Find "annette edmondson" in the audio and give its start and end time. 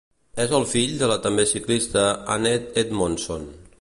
2.37-3.47